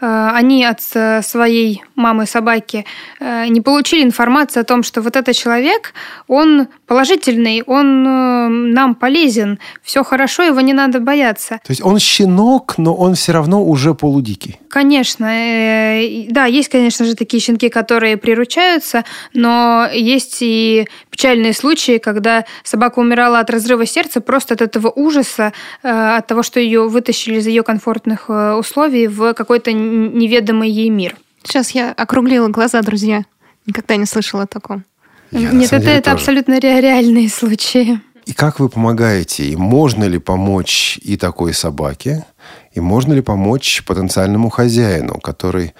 [0.00, 2.84] Э, они от э, своей мамы собаки
[3.20, 5.94] э, не получили информацию о том, что вот этот человек,
[6.28, 11.60] он положительный, он нам полезен, все хорошо, его не надо бояться.
[11.64, 14.60] То есть он щенок, но он все равно уже полудикий.
[14.68, 15.26] Конечно.
[15.26, 23.00] Да, есть, конечно же, такие щенки, которые приручаются, но есть и печальные случаи, когда собака
[23.00, 27.62] умирала от разрыва сердца просто от этого ужаса, от того, что ее вытащили из ее
[27.62, 31.16] комфортных условий в какой-то неведомый ей мир.
[31.42, 33.24] Сейчас я округлила глаза, друзья.
[33.66, 34.84] Никогда не слышала о таком.
[35.30, 38.00] Я, Нет, это, это абсолютно ре- реальные случаи.
[38.26, 39.44] И как вы помогаете?
[39.44, 42.26] И можно ли помочь и такой собаке?
[42.72, 45.74] И можно ли помочь потенциальному хозяину, который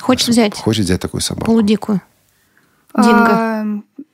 [0.00, 1.46] хочет взять, хочет взять такую собаку?
[1.46, 2.00] Полудикую.
[2.96, 3.30] Динго.
[3.30, 3.64] А,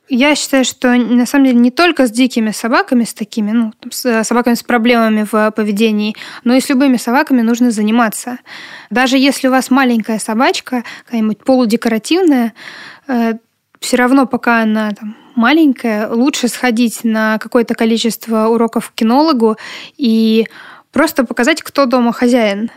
[0.08, 4.04] я считаю, что на самом деле не только с дикими собаками, с такими, ну, с
[4.04, 8.38] э, собаками с проблемами в поведении, но и с любыми собаками нужно заниматься.
[8.90, 12.54] Даже если у вас маленькая собачка, какая-нибудь полудекоративная,
[13.06, 13.34] э,
[13.80, 19.56] все равно, пока она там, маленькая, лучше сходить на какое-то количество уроков к кинологу
[19.96, 20.46] и
[20.92, 22.70] просто показать, кто дома хозяин.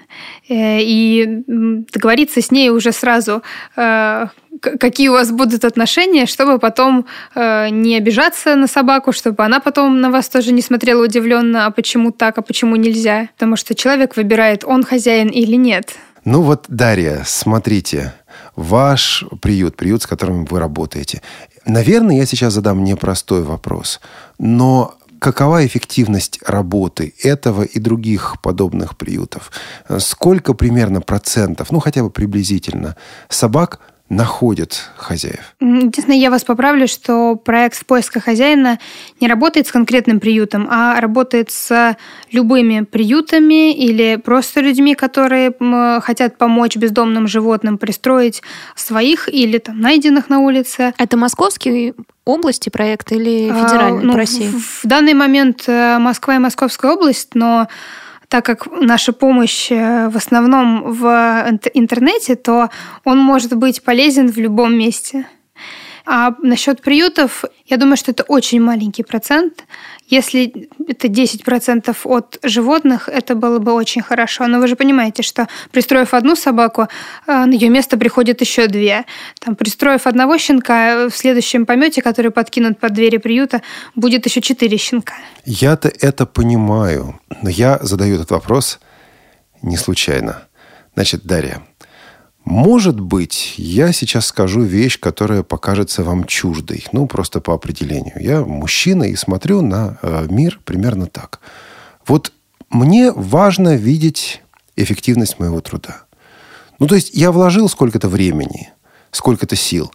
[0.50, 3.42] Э, и договориться с ней уже сразу,
[3.76, 4.28] э,
[4.60, 10.00] какие у вас будут отношения, чтобы потом э, не обижаться на собаку, чтобы она потом
[10.02, 13.30] на вас тоже не смотрела удивленно, а почему так, а почему нельзя.
[13.34, 15.96] Потому что человек выбирает, он хозяин или нет.
[16.26, 18.14] Ну вот, Дарья, смотрите,
[18.56, 21.22] ваш приют, приют, с которым вы работаете.
[21.66, 24.02] Наверное, я сейчас задам непростой вопрос,
[24.38, 29.52] но какова эффективность работы этого и других подобных приютов?
[30.00, 32.98] Сколько примерно процентов, ну хотя бы приблизительно,
[33.30, 33.80] собак
[34.16, 35.56] находят хозяев.
[35.60, 38.80] Единственное, я вас поправлю, что проект в поисках хозяина
[39.20, 41.98] не работает с конкретным приютом, а работает с
[42.32, 45.54] любыми приютами или просто людьми, которые
[46.02, 48.42] хотят помочь бездомным животным пристроить
[48.76, 50.94] своих или там найденных на улице.
[50.98, 51.94] Это московские
[52.26, 54.48] области проект или федеральный а, ну, по России?
[54.48, 57.68] В, в данный момент э, Москва и Московская область, но
[58.34, 61.06] так как наша помощь э, в основном в
[61.76, 62.72] интернете, то
[63.04, 65.28] он может быть полезен в любом месте.
[66.06, 69.64] А насчет приютов, я думаю, что это очень маленький процент.
[70.08, 74.48] Если это 10% от животных, это было бы очень хорошо.
[74.48, 76.88] Но вы же понимаете, что пристроив одну собаку,
[77.26, 79.06] э, на ее место приходят еще две.
[79.40, 83.62] Там, пристроив одного щенка, в следующем помете, который подкинут под двери приюта,
[83.96, 85.14] будет еще четыре щенка.
[85.46, 88.80] Я-то это понимаю, но я задаю этот вопрос
[89.62, 90.44] не случайно.
[90.96, 91.64] Значит, Дарья,
[92.46, 96.86] Может быть, я сейчас скажу вещь, которая покажется вам чуждой.
[96.92, 98.16] Ну, просто по определению.
[98.20, 101.40] Я мужчина и смотрю на э, мир примерно так.
[102.06, 102.34] Вот
[102.70, 104.42] мне важно видеть
[104.76, 106.04] эффективность моего труда.
[106.80, 108.74] Ну, то есть я вложил сколько-то времени,
[109.12, 109.94] сколько-то сил.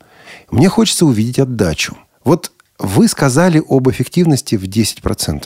[0.50, 1.98] Мне хочется увидеть отдачу.
[2.24, 5.44] Вот вы сказали об эффективности в 10%.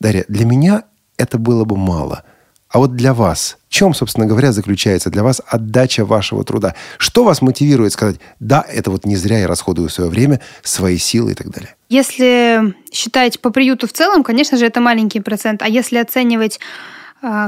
[0.00, 0.82] Дарья, для меня
[1.16, 2.24] это было бы мало–
[2.74, 6.74] а вот для вас, в чем, собственно говоря, заключается для вас отдача вашего труда?
[6.98, 11.30] Что вас мотивирует сказать, да, это вот не зря я расходую свое время, свои силы
[11.30, 11.76] и так далее?
[11.88, 15.62] Если считать по приюту в целом, конечно же, это маленький процент.
[15.62, 16.58] А если оценивать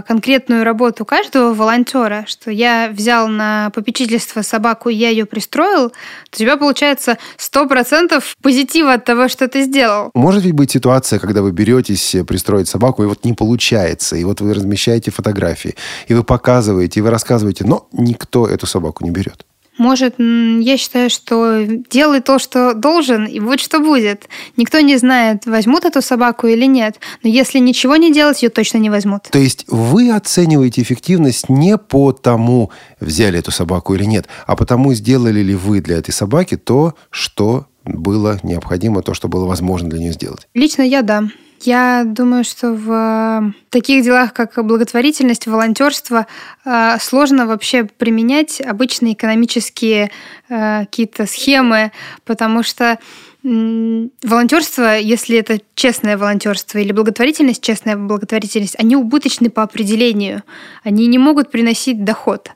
[0.06, 5.96] конкретную работу каждого волонтера, что я взял на попечительство собаку, я ее пристроил, то
[6.34, 10.10] у тебя получается 100% позитива от того, что ты сделал.
[10.14, 14.40] Может ведь быть ситуация, когда вы беретесь пристроить собаку, и вот не получается, и вот
[14.40, 15.74] вы размещаете фотографии,
[16.08, 19.45] и вы показываете, и вы рассказываете, но никто эту собаку не берет.
[19.78, 24.28] Может, я считаю, что делай то, что должен, и вот что будет.
[24.56, 26.98] Никто не знает, возьмут эту собаку или нет.
[27.22, 29.24] Но если ничего не делать, ее точно не возьмут.
[29.24, 34.94] То есть вы оцениваете эффективность не по тому, взяли эту собаку или нет, а потому,
[34.94, 40.00] сделали ли вы для этой собаки то, что было необходимо, то, что было возможно для
[40.00, 40.48] нее сделать.
[40.54, 41.24] Лично я да.
[41.66, 46.28] Я думаю, что в э, таких делах, как благотворительность, волонтерство,
[46.64, 50.12] э, сложно вообще применять обычные экономические
[50.48, 51.90] э, какие-то схемы,
[52.24, 53.00] потому что
[53.46, 60.42] волонтерство, если это честное волонтерство или благотворительность, честная благотворительность, они убыточны по определению.
[60.82, 62.50] Они не могут приносить доход.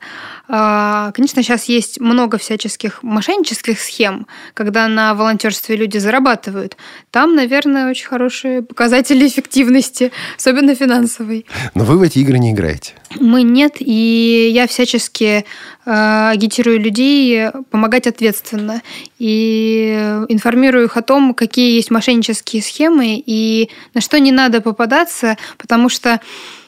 [0.49, 6.77] А, конечно, сейчас есть много всяческих мошеннических схем, когда на волонтерстве люди зарабатывают.
[7.13, 11.47] Там, наверное, очень хорошие показатели эффективности, особенно финансовой.
[11.75, 12.95] Но вы в эти игры не играете.
[13.21, 15.45] Мы нет, и я всячески
[15.91, 18.83] агитирую людей помогать ответственно
[19.19, 25.37] и информирую их о том, какие есть мошеннические схемы и на что не надо попадаться,
[25.59, 26.21] потому что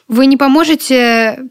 [0.07, 1.49] вы не поможете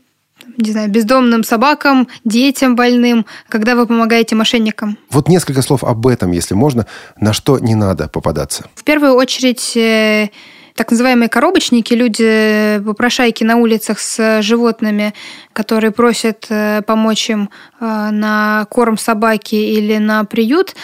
[0.56, 4.98] не знаю, бездомным собакам, детям больным, когда вы помогаете мошенникам.
[5.10, 6.86] Вот несколько слов об этом, если можно,
[7.18, 8.66] на что не надо попадаться.
[8.74, 10.30] В первую очередь э,
[10.74, 15.14] так называемые коробочники, люди, попрошайки на улицах с животными,
[15.52, 20.74] которые просят э, помочь им э, на корм собаки или на приют,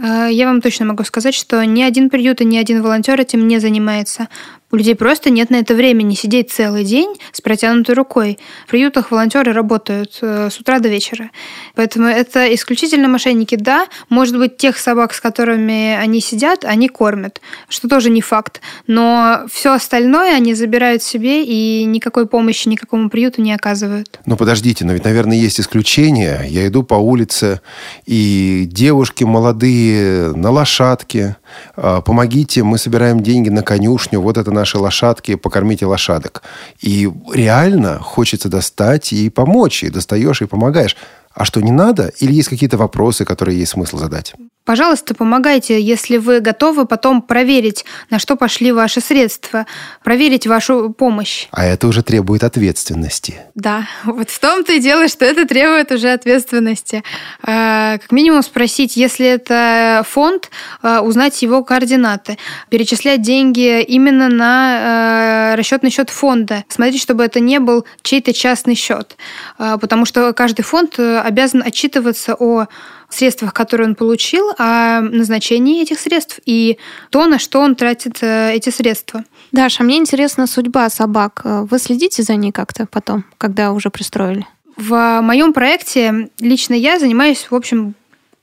[0.00, 3.58] я вам точно могу сказать, что ни один приют и ни один волонтер этим не
[3.58, 4.28] занимается.
[4.70, 8.38] У людей просто нет на это времени сидеть целый день с протянутой рукой.
[8.66, 11.30] В приютах волонтеры работают э, с утра до вечера.
[11.74, 13.54] Поэтому это исключительно мошенники.
[13.54, 18.60] Да, может быть, тех собак, с которыми они сидят, они кормят, что тоже не факт.
[18.86, 24.20] Но все остальное они забирают себе и никакой помощи никакому приюту не оказывают.
[24.26, 26.44] Но подождите, но ведь, наверное, есть исключения.
[26.46, 27.62] Я иду по улице,
[28.04, 31.36] и девушки молодые на лошадке.
[31.74, 34.20] А, помогите, мы собираем деньги на конюшню.
[34.20, 36.42] Вот это наши лошадки, покормите лошадок.
[36.80, 39.84] И реально хочется достать и помочь.
[39.84, 40.96] И достаешь, и помогаешь.
[41.34, 42.12] А что не надо?
[42.18, 44.34] Или есть какие-то вопросы, которые есть смысл задать?
[44.68, 49.64] Пожалуйста, помогайте, если вы готовы потом проверить, на что пошли ваши средства,
[50.04, 51.46] проверить вашу помощь.
[51.52, 53.40] А это уже требует ответственности.
[53.54, 57.02] Да, вот в том-то и дело, что это требует уже ответственности.
[57.42, 60.50] А, как минимум спросить, если это фонд,
[60.82, 62.36] а, узнать его координаты,
[62.68, 68.74] перечислять деньги именно на а, расчетный счет фонда, смотреть, чтобы это не был чей-то частный
[68.74, 69.16] счет,
[69.56, 72.66] потому что каждый фонд обязан отчитываться о
[73.08, 76.78] средствах, которые он получил, о назначении этих средств и
[77.10, 79.24] то, на что он тратит э, эти средства.
[79.52, 81.42] Даша, мне интересна судьба собак.
[81.44, 84.46] Вы следите за ней как-то потом, когда уже пристроили?
[84.76, 87.94] В моем проекте лично я занимаюсь, в общем,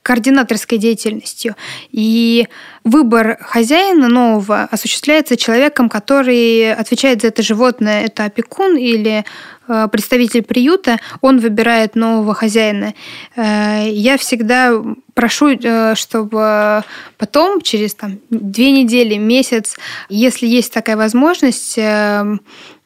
[0.06, 1.56] координаторской деятельностью.
[1.90, 2.46] И
[2.84, 8.04] выбор хозяина нового осуществляется человеком, который отвечает за это животное.
[8.04, 9.24] Это опекун или
[9.66, 12.94] э, представитель приюта, он выбирает нового хозяина.
[13.34, 14.80] Э, я всегда
[15.14, 16.84] прошу, э, чтобы
[17.18, 19.76] потом, через там, две недели, месяц,
[20.08, 21.80] если есть такая возможность,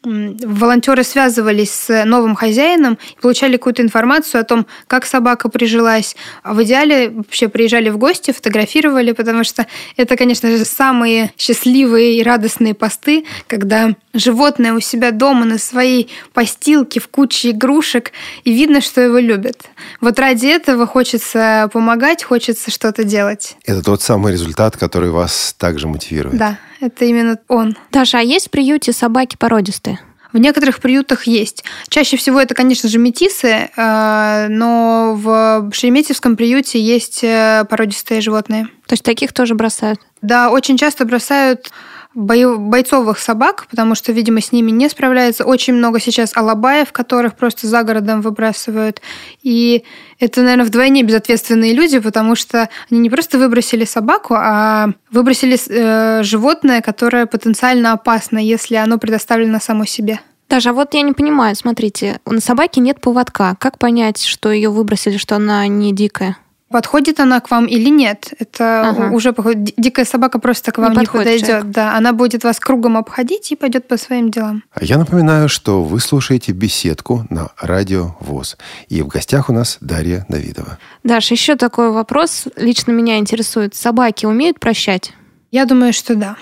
[0.02, 6.16] волонтеры связывались с новым хозяином получали какую-то информацию о том, как собака прижилась.
[6.42, 12.18] А в идеале вообще приезжали в гости, фотографировали, потому что это, конечно же, самые счастливые
[12.18, 18.12] и радостные посты, когда животное у себя дома на своей постилке в куче игрушек,
[18.44, 19.62] и видно, что его любят.
[20.00, 23.56] Вот ради этого хочется помогать, хочется что-то делать.
[23.64, 26.36] Это тот самый результат, который вас также мотивирует.
[26.36, 27.76] Да, это именно он.
[27.92, 30.00] Даша, а есть в приюте собаки породистые?
[30.32, 31.64] В некоторых приютах есть.
[31.88, 38.66] Чаще всего это, конечно же, метисы, э, но в Шереметьевском приюте есть э, породистые животные.
[38.86, 40.00] То есть таких тоже бросают?
[40.22, 41.72] Да, очень часто бросают
[42.14, 45.44] бойцовых собак, потому что, видимо, с ними не справляется.
[45.44, 49.00] Очень много сейчас алабаев, которых просто за городом выбрасывают.
[49.42, 49.84] И
[50.18, 56.22] это, наверное, вдвойне безответственные люди, потому что они не просто выбросили собаку, а выбросили э,
[56.24, 60.20] животное, которое потенциально опасно, если оно предоставлено само себе.
[60.48, 63.54] Даже а вот я не понимаю, смотрите, на собаке нет поводка.
[63.60, 66.38] Как понять, что ее выбросили, что она не дикая?
[66.70, 68.32] Подходит она к вам или нет?
[68.38, 69.10] Это ага.
[69.10, 69.34] уже
[69.76, 71.70] дикая собака просто к вам не, не подойдет.
[71.70, 74.62] Да, она будет вас кругом обходить и пойдет по своим делам.
[74.72, 78.56] А я напоминаю, что вы слушаете беседку на радио ВОЗ.
[78.88, 80.78] И в гостях у нас Дарья Давидова.
[81.02, 82.44] Даша, еще такой вопрос.
[82.54, 83.74] Лично меня интересует.
[83.74, 85.12] Собаки умеют прощать?
[85.50, 86.36] Я думаю, что да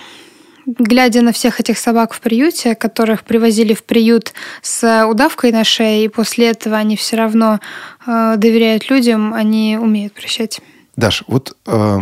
[0.77, 6.05] глядя на всех этих собак в приюте, которых привозили в приют с удавкой на шее,
[6.05, 7.61] и после этого они все равно
[8.07, 10.61] э, доверяют людям, они умеют прощать.
[10.97, 11.99] Даш, вот э,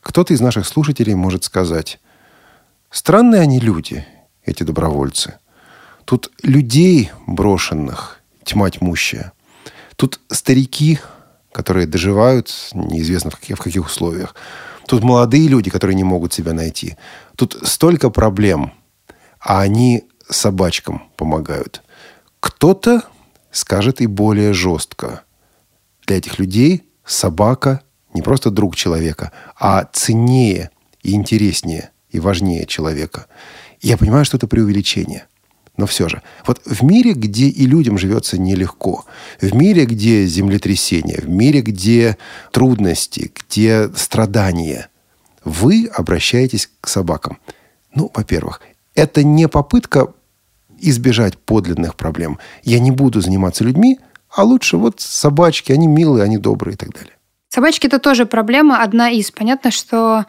[0.00, 2.00] кто-то из наших слушателей может сказать,
[2.90, 4.04] странные они люди,
[4.44, 5.38] эти добровольцы.
[6.04, 9.32] Тут людей брошенных, тьма тьмущая.
[9.94, 10.98] Тут старики,
[11.52, 14.34] которые доживают, неизвестно в каких, в каких условиях.
[14.86, 16.96] Тут молодые люди, которые не могут себя найти.
[17.36, 18.72] Тут столько проблем,
[19.40, 21.82] а они собачкам помогают.
[22.40, 23.02] Кто-то
[23.50, 25.22] скажет и более жестко.
[26.06, 27.82] Для этих людей собака
[28.14, 30.70] не просто друг человека, а ценнее
[31.02, 33.26] и интереснее и важнее человека.
[33.80, 35.26] Я понимаю, что это преувеличение.
[35.76, 39.06] Но все же, вот в мире, где и людям живется нелегко,
[39.40, 42.18] в мире, где землетрясения, в мире, где
[42.50, 44.88] трудности, где страдания,
[45.44, 47.38] вы обращаетесь к собакам.
[47.94, 48.60] Ну, во-первых,
[48.94, 50.12] это не попытка
[50.78, 52.38] избежать подлинных проблем.
[52.64, 56.92] Я не буду заниматься людьми, а лучше вот собачки, они милые, они добрые и так
[56.92, 57.14] далее.
[57.54, 59.30] Собачки– это тоже проблема, одна из.
[59.30, 60.24] Понятно, что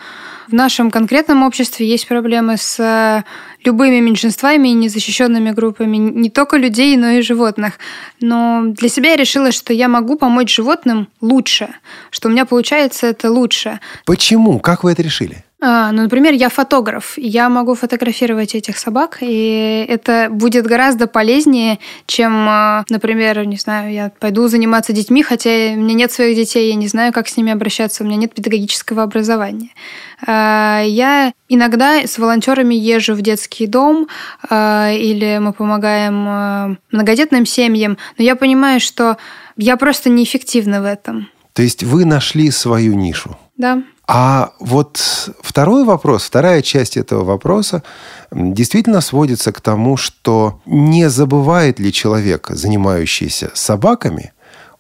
[0.50, 3.24] в нашем конкретном обществе есть проблемы с э,
[3.64, 7.80] любыми меньшинствами и незащищенными группами, не только людей, но и животных.
[8.20, 11.70] Но для себя я решила, что я могу помочь животным лучше,
[12.10, 13.80] что у меня получается это лучше.
[14.06, 14.60] Почему?
[14.60, 15.46] Как вы это решили?
[15.65, 21.80] А, ну, например, я фотограф, я могу фотографировать этих собак, и это будет гораздо полезнее,
[22.06, 26.67] чем, а, например, не знаю, я пойду заниматься детьми, хотя у меня нет своих детей,
[26.67, 29.69] я не знаю, как с ними обращаться, у меня нет педагогического образования.
[30.28, 34.10] А, я иногда с волонтерами езжу в детский дом,
[34.52, 39.15] или мы помогаем многодетным семьям, но я понимаю, что
[39.56, 41.30] я просто неэффективна в этом.
[41.54, 43.38] То есть вы нашли свою нишу?
[43.56, 43.82] Да.
[44.06, 44.98] А вот
[45.42, 47.84] второй вопрос, вторая часть этого вопроса
[48.32, 54.34] действительно сводится к тому, что не забывает ли человек, занимающийся собаками,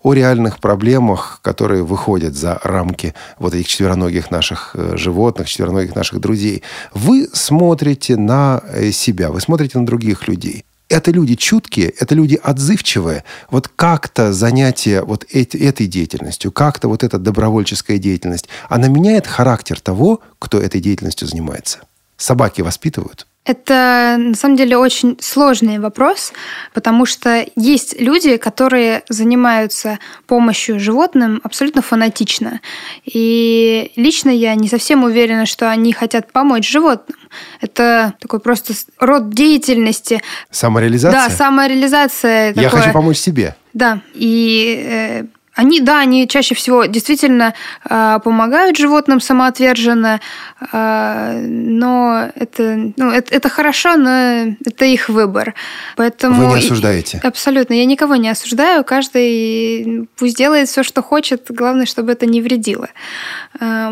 [0.03, 6.19] о реальных проблемах, которые выходят за рамки вот этих четвероногих наших э, животных, четвероногих наших
[6.19, 6.61] друзей.
[6.93, 12.39] Вы смотрите на э, себя, вы смотрите на других людей это люди чуткие, это люди
[12.41, 13.23] отзывчивые.
[13.49, 20.21] Вот как-то занятие вот этой деятельностью, как-то вот эта добровольческая деятельность, она меняет характер того,
[20.39, 21.79] кто этой деятельностью занимается.
[22.17, 23.25] Собаки воспитывают.
[23.45, 26.31] Это на самом деле очень сложный вопрос,
[26.73, 32.61] потому что есть люди, которые занимаются помощью животным абсолютно фанатично.
[33.03, 37.17] И лично я не совсем уверена, что они хотят помочь животным.
[37.59, 40.21] Это такой просто род деятельности.
[40.49, 41.27] Самореализация?
[41.27, 42.47] Да, самореализация.
[42.47, 42.69] Я такое.
[42.69, 43.57] хочу помочь себе.
[43.73, 43.99] Да.
[44.13, 45.23] И э,
[45.55, 47.53] они, да, они чаще всего действительно
[47.87, 50.19] э, помогают животным самоотверженно,
[50.71, 55.53] э, но это, ну, это, это хорошо, но это их выбор.
[55.95, 57.21] Поэтому Вы не осуждаете?
[57.23, 57.73] И, абсолютно.
[57.73, 58.83] Я никого не осуждаю.
[58.83, 61.45] Каждый пусть делает все, что хочет.
[61.49, 62.89] Главное, чтобы это не вредило.
[63.59, 63.91] Э,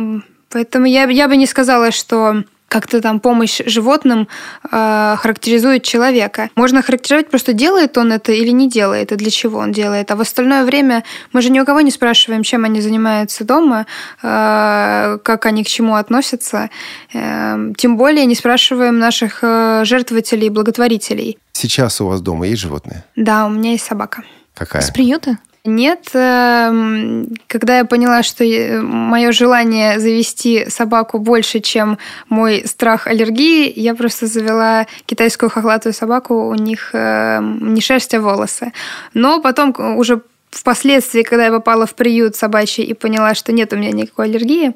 [0.50, 4.30] поэтому я, я бы не сказала, что как-то там помощь животным
[4.72, 6.50] э, характеризует человека.
[6.56, 10.10] Можно характеризовать просто делает он это или не делает, и для чего он делает.
[10.10, 11.04] А в остальное время
[11.34, 13.88] мы же ни у кого не спрашиваем, чем они занимаются дома,
[14.24, 16.70] э, как они к чему относятся.
[17.14, 21.38] Э, тем более не спрашиваем наших э, жертвователей и благотворителей.
[21.52, 23.04] Сейчас у вас дома есть животные?
[23.18, 24.24] Да, у меня есть собака.
[24.54, 24.82] Какая?
[24.82, 25.38] С приюта?
[25.64, 28.44] Нет, эм, когда я поняла, что
[28.82, 36.48] мое желание завести собаку больше, чем мой страх аллергии, я просто завела китайскую хохлатую собаку,
[36.48, 38.74] у них эм, не шерсть, а волосы.
[39.14, 43.78] Но потом уже впоследствии, когда я попала в приют собачий и поняла, что нет у
[43.78, 44.74] меня никакой аллергии,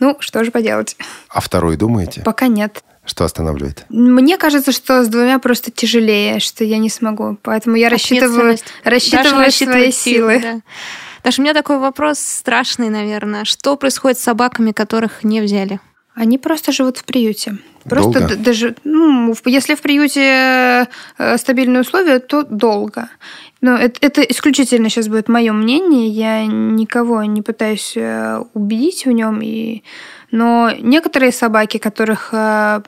[0.00, 0.96] ну, что же поделать.
[1.28, 2.22] А второй думаете?
[2.24, 2.82] Пока нет.
[3.06, 3.84] Что останавливает?
[3.90, 7.36] Мне кажется, что с двумя просто тяжелее, что я не смогу.
[7.42, 10.40] Поэтому я рассчитываю, рассчитываю свои силы.
[10.40, 10.60] Да.
[11.22, 13.44] Даже у меня такой вопрос страшный, наверное.
[13.44, 15.80] Что происходит с собаками, которых не взяли?
[16.14, 17.58] Они просто живут в приюте.
[17.84, 18.36] Просто долго?
[18.36, 23.08] даже, ну, если в приюте э, стабильные условия, то долго.
[23.60, 26.08] Но это, это исключительно сейчас будет мое мнение.
[26.08, 29.40] Я никого не пытаюсь э, убедить в нем.
[29.42, 29.82] И...
[30.34, 32.82] Но некоторые собаки, которых э,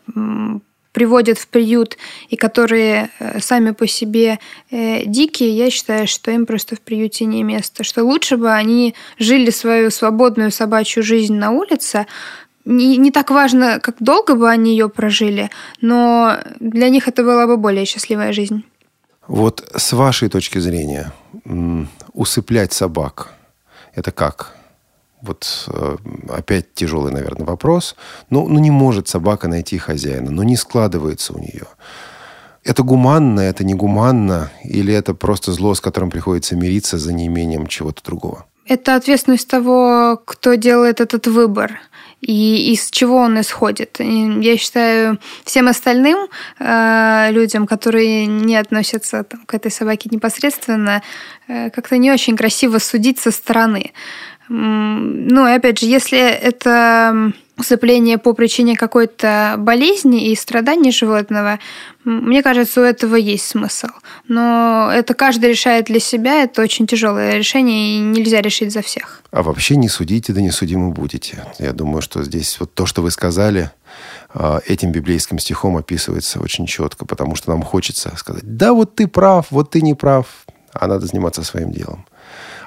[0.91, 1.97] приводят в приют
[2.29, 4.41] и которые сами по себе
[4.73, 7.85] э, дикие, я считаю, что им просто в приюте не место.
[7.85, 12.07] Что лучше бы они жили свою свободную собачью жизнь на улице,
[12.65, 17.47] не, не так важно, как долго бы они ее прожили, но для них это была
[17.47, 18.65] бы более счастливая жизнь.
[19.29, 21.13] Вот с вашей точки зрения,
[22.13, 23.35] усыплять собак–
[23.95, 24.57] это как?
[25.27, 25.97] Вот э,
[26.29, 27.97] опять тяжелый, наверное, вопрос.
[28.31, 31.67] Ну, ну, не может собака найти хозяина, но не складывается у нее.
[32.65, 37.67] Это гуманно, это не гуманно, или это просто зло, с которым приходится мириться за неимением
[37.67, 38.47] чего-то другого?
[38.67, 41.79] Это ответственность того, кто делает этот выбор
[42.21, 44.01] и из чего он исходит.
[44.01, 51.03] Я считаю, всем остальным э, людям, которые не относятся там, к этой собаке непосредственно,
[51.47, 53.93] э, как-то не очень красиво судить со стороны.
[54.49, 61.59] Ну, и опять же, если это усыпление по причине какой-то болезни и страданий животного,
[62.05, 63.89] мне кажется, у этого есть смысл.
[64.29, 69.23] Но это каждый решает для себя, это очень тяжелое решение, и нельзя решить за всех.
[69.31, 71.45] А вообще не судите, да не судимы будете.
[71.59, 73.71] Я думаю, что здесь вот то, что вы сказали,
[74.35, 79.09] а, этим библейским стихом описывается очень четко, потому что нам хочется сказать, да, вот ты
[79.09, 80.27] прав, вот ты не прав,
[80.73, 82.05] а надо заниматься своим делом.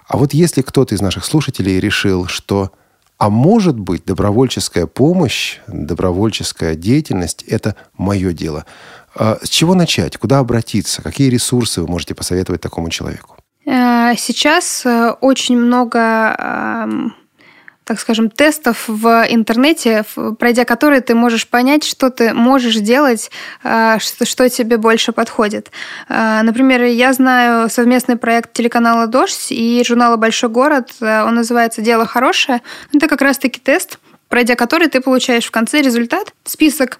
[0.10, 2.72] А вот если кто-то из наших слушателей решил, что
[3.20, 8.66] а может быть, добровольческая помощь, добровольческая деятельность– это мое дело.
[9.14, 10.18] А с чего начать?
[10.18, 11.02] Куда обратиться?
[11.02, 13.36] Какие ресурсы вы можете посоветовать такому человеку?
[13.66, 16.88] Э, сейчас э, очень много
[17.90, 20.06] так скажем, тестов в интернете,
[20.38, 23.32] пройдя которые ты можешь понять, что ты можешь делать,
[23.64, 25.72] а, что, что тебе больше подходит.
[26.08, 30.92] А, например, я знаю совместный проект телеканала «Дождь» и журнала «Большой город».
[31.02, 32.62] А, он называется «Дело хорошее».
[32.94, 37.00] Это как раз-таки тест, пройдя который ты получаешь в конце результат, список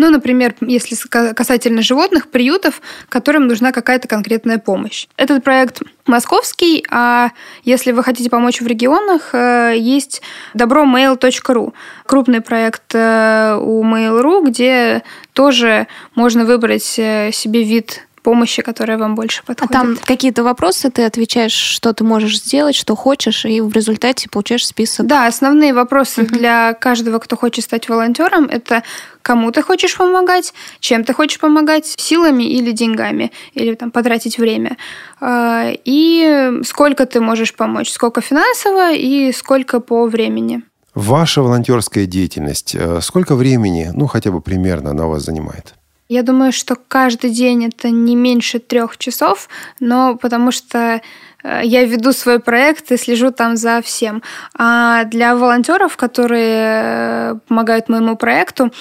[0.00, 0.96] ну, например, если
[1.34, 2.80] касательно животных, приютов,
[3.10, 5.06] которым нужна какая-то конкретная помощь.
[5.18, 7.32] Этот проект московский, а
[7.64, 10.22] если вы хотите помочь в регионах, э, есть
[10.54, 11.74] доброmail.ru.
[12.06, 15.02] Крупный проект э, у Mail.ru, где
[15.34, 19.74] тоже можно выбрать э, себе вид помощи, которая вам больше подходит.
[19.74, 24.28] А там какие-то вопросы ты отвечаешь, что ты можешь сделать, что хочешь, и в результате
[24.28, 25.06] получаешь список.
[25.06, 26.34] Да, основные вопросы угу.
[26.34, 28.82] для каждого, кто хочет стать волонтером, это
[29.22, 34.76] кому ты хочешь помогать, чем ты хочешь помогать, силами или деньгами, или там потратить время,
[35.20, 40.62] а, и сколько ты можешь помочь, сколько финансово и сколько по времени.
[40.94, 45.74] Ваша волонтерская деятельность, э, сколько времени, ну хотя бы примерно, она у вас занимает?
[46.10, 49.48] Я думаю, что каждый день это не меньше трех часов,
[49.78, 51.00] но потому что
[51.44, 54.20] э, я веду свой проект и слежу там за всем.
[54.58, 58.72] А для волонтеров, которые э, помогают моему проекту,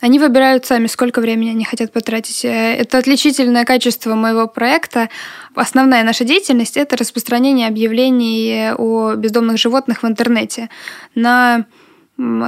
[0.00, 2.44] они выбирают сами, сколько времени они хотят потратить.
[2.44, 5.08] Э, это отличительное качество моего проекта.
[5.56, 10.70] Основная наша деятельность– это распространение объявлений о бездомных животных в интернете.
[11.16, 11.66] На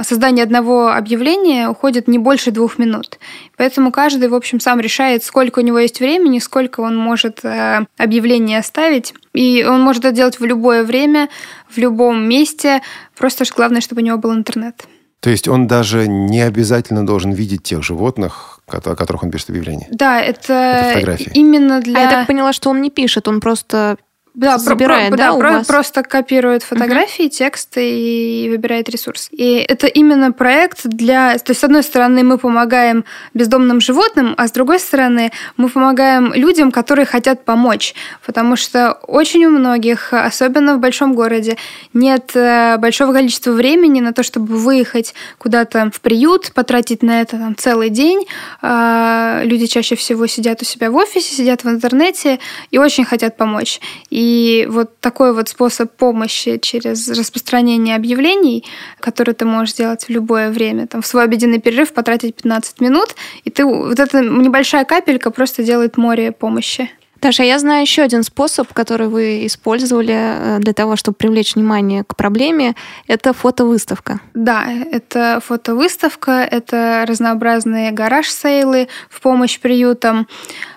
[0.03, 3.19] создание одного объявления уходит не больше двух минут.
[3.55, 7.85] Поэтому каждый, в общем, сам решает, сколько у него есть времени, сколько он может э,
[7.97, 9.13] объявление оставить.
[9.33, 11.29] И он может это делать в любое время,
[11.69, 12.81] в любом месте.
[13.15, 14.87] Просто главное, чтобы у него был интернет.
[15.19, 19.87] То есть он даже не обязательно должен видеть тех животных, о которых он пишет объявление?
[19.91, 21.99] Да, это, это именно для...
[21.99, 23.97] А я так поняла, что он не пишет, он просто
[24.39, 25.67] да, забирает, про, да, да, у про, вас?
[25.67, 27.29] просто копирует фотографии, угу.
[27.29, 29.27] тексты и выбирает ресурс.
[29.31, 31.37] И это именно проект для...
[31.39, 36.33] То есть, с одной стороны, мы помогаем бездомным животным, а с другой стороны, мы помогаем
[36.33, 37.93] людям, которые хотят помочь.
[38.25, 41.57] Потому что очень у многих, особенно в большом городе,
[41.93, 47.37] нет э, большого количества времени на то, чтобы выехать куда-то в приют, потратить на это
[47.37, 48.25] там, целый день.
[48.61, 52.39] А, люди чаще всего сидят у себя в офисе, сидят в интернете
[52.71, 53.81] и очень хотят помочь.
[54.09, 58.63] И и вот такой вот способ помощи через распространение объявлений,
[58.99, 63.15] который ты можешь сделать в любое время, там, в свой обеденный перерыв потратить 15 минут,
[63.43, 66.91] и ты вот эта небольшая капелька просто делает море помощи.
[67.19, 72.03] Таша, я знаю еще один способ, который вы использовали э, для того, чтобы привлечь внимание
[72.03, 72.75] к проблеме.
[73.07, 74.21] Это фотовыставка.
[74.33, 80.27] Да, это фотовыставка, это разнообразные гараж-сейлы в помощь приютам.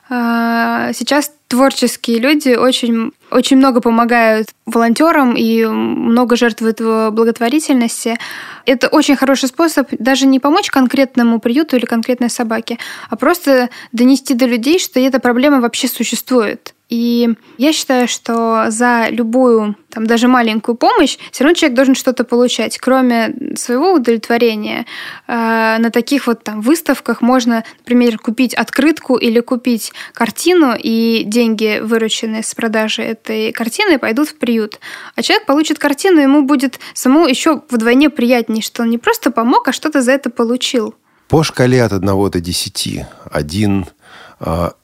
[0.08, 8.16] А, сейчас творческие люди очень, очень много помогают волонтерам и много жертвуют в благотворительности.
[8.64, 12.78] Это очень хороший способ даже не помочь конкретному приюту или конкретной собаке,
[13.10, 16.72] а просто донести до людей, что эта проблема вообще существует.
[16.88, 17.28] И
[17.58, 22.78] я считаю, что за любую, там, даже маленькую помощь, все равно человек должен что-то получать.
[22.78, 24.86] Кроме своего удовлетворения,
[25.28, 31.80] э, на таких вот там выставках можно, например, купить открытку или купить картину, и деньги,
[31.82, 34.80] вырученные с продажи этой картины, пойдут в приют.
[35.14, 39.68] А человек получит картину, ему будет самому еще вдвойне приятнее, что он не просто помог,
[39.68, 40.94] а что-то за это получил.
[41.28, 43.06] По шкале от 1 до 10.
[43.30, 44.01] Один а,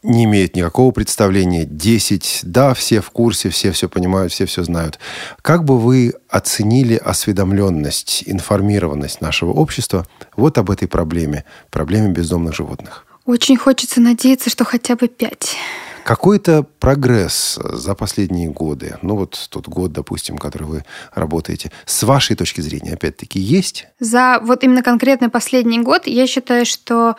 [0.02, 1.64] не имеет никакого представления.
[1.64, 4.98] 10, да, все в курсе, все все понимают, все все знают.
[5.42, 10.06] Как бы вы оценили осведомленность, информированность нашего общества
[10.36, 13.04] вот об этой проблеме, проблеме бездомных животных?
[13.24, 15.56] Очень хочется надеяться, что хотя бы 5.
[16.04, 20.84] Какой-то прогресс за последние годы, ну вот тот год, допустим, который вы
[21.14, 23.86] работаете, с вашей точки зрения, опять-таки, есть?
[24.00, 27.16] За вот именно конкретно последний год я считаю, что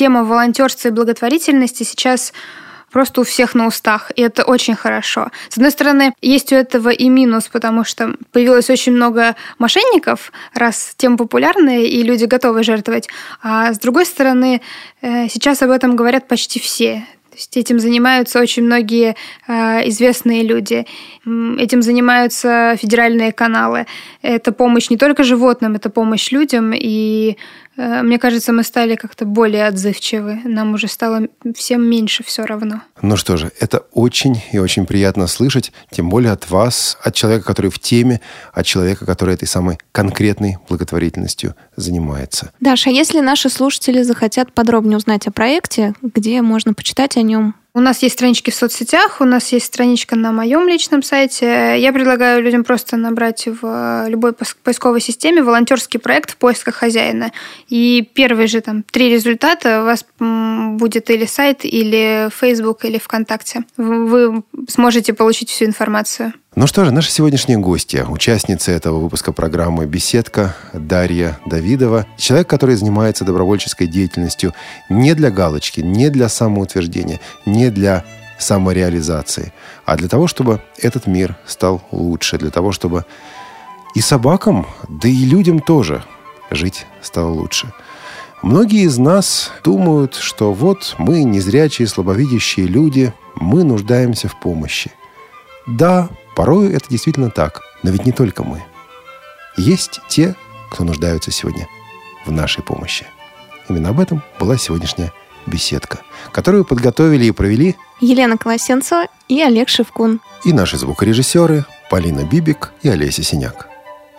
[0.00, 2.32] тема волонтерства и благотворительности сейчас
[2.90, 5.30] просто у всех на устах, и это очень хорошо.
[5.50, 10.94] С одной стороны, есть у этого и минус, потому что появилось очень много мошенников, раз
[10.96, 13.08] тема популярная, и люди готовы жертвовать.
[13.42, 14.62] А с другой стороны,
[15.02, 17.04] э, сейчас об этом говорят почти все.
[17.30, 19.14] То есть этим занимаются очень многие
[19.46, 20.86] э, известные люди.
[21.58, 23.86] Этим занимаются федеральные каналы.
[24.22, 26.72] Это помощь не только животным, это помощь людям.
[26.74, 27.36] И
[28.02, 30.40] мне кажется, мы стали как-то более отзывчивы.
[30.44, 32.82] Нам уже стало всем меньше все равно.
[33.00, 37.46] Ну что же, это очень и очень приятно слышать, тем более от вас, от человека,
[37.46, 38.20] который в теме,
[38.52, 42.52] от человека, который этой самой конкретной благотворительностью занимается.
[42.60, 47.54] Даша, а если наши слушатели захотят подробнее узнать о проекте, где можно почитать о нем?
[47.72, 51.76] У нас есть странички в соцсетях, у нас есть страничка на моем личном сайте.
[51.78, 57.30] Я предлагаю людям просто набрать в любой поисковой системе волонтерский проект в поисках хозяина.
[57.68, 63.62] И первые же там три результата у вас будет или сайт, или Facebook, или ВКонтакте.
[63.76, 66.32] Вы сможете получить всю информацию.
[66.56, 72.74] Ну что же, наши сегодняшние гости, участница этого выпуска программы «Беседка» Дарья Давидова, человек, который
[72.74, 74.52] занимается добровольческой деятельностью
[74.88, 78.04] не для галочки, не для самоутверждения, не для
[78.36, 79.52] самореализации,
[79.84, 83.04] а для того, чтобы этот мир стал лучше, для того, чтобы
[83.94, 86.02] и собакам, да и людям тоже
[86.50, 87.72] жить стало лучше.
[88.42, 94.90] Многие из нас думают, что вот мы, незрячие, слабовидящие люди, мы нуждаемся в помощи.
[95.68, 98.62] Да, порою это действительно так, но ведь не только мы.
[99.56, 100.34] Есть те,
[100.70, 101.68] кто нуждаются сегодня
[102.24, 103.06] в нашей помощи.
[103.68, 105.12] Именно об этом была сегодняшняя
[105.46, 106.00] беседка,
[106.32, 110.20] которую подготовили и провели Елена Колосенцева и Олег Шевкун.
[110.44, 113.69] И наши звукорежиссеры Полина Бибик и Олеся Синяк.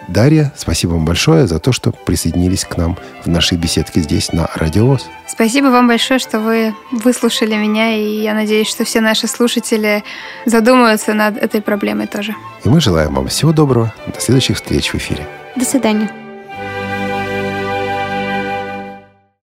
[0.07, 4.49] Дарья, спасибо вам большое за то, что присоединились к нам в нашей беседке здесь на
[4.55, 5.07] Радиовоз.
[5.27, 10.03] Спасибо вам большое, что вы выслушали меня, и я надеюсь, что все наши слушатели
[10.45, 12.35] задумаются над этой проблемой тоже.
[12.63, 13.93] И мы желаем вам всего доброго.
[14.13, 15.25] До следующих встреч в эфире.
[15.55, 16.09] До свидания.